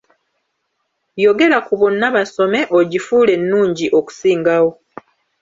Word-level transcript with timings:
Yogera 1.23 1.57
ku 1.67 1.73
'Bonna 1.77 2.07
Basome' 2.15 2.63
ogifuule 2.79 3.31
ennungi 3.37 3.85
okusingawo. 3.99 4.69